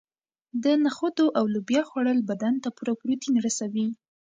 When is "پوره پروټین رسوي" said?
2.75-3.87